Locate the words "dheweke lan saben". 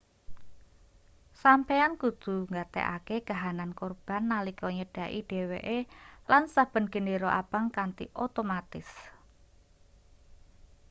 5.29-6.85